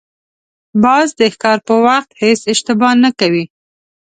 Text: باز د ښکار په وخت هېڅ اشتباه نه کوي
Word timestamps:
باز 0.83 1.07
د 1.19 1.21
ښکار 1.33 1.59
په 1.67 1.75
وخت 1.85 2.09
هېڅ 2.21 2.39
اشتباه 2.53 2.93
نه 3.03 3.09
کوي 3.19 3.45